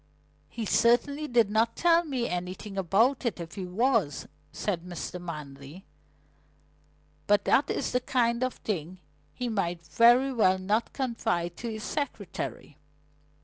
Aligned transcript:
"He 0.49 0.65
certainly 0.65 1.27
did 1.27 1.51
not 1.51 1.75
tell 1.75 2.03
me 2.03 2.27
anything 2.27 2.75
about 2.75 3.23
it 3.23 3.39
if 3.39 3.53
he 3.53 3.67
was," 3.67 4.27
said 4.51 4.81
Mr. 4.81 5.21
Manley. 5.21 5.85
"But 7.27 7.45
that 7.45 7.69
is 7.69 7.91
the 7.91 7.99
kind 8.01 8.41
of 8.43 8.55
thing 8.55 8.97
he 9.31 9.47
might 9.47 9.85
very 9.85 10.33
well 10.33 10.57
not 10.57 10.91
confide 10.93 11.55
to 11.57 11.69
his 11.71 11.83
secretary." 11.83 12.79